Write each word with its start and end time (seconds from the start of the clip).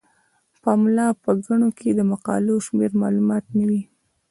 د 0.53 0.55
پملا 0.63 1.07
په 1.23 1.31
ګڼو 1.45 1.69
کې 1.77 1.89
د 1.93 1.99
مقالو 2.11 2.55
شمیر 2.65 2.91
معلوم 3.01 3.27
نه 3.57 3.63
وي. 3.69 3.81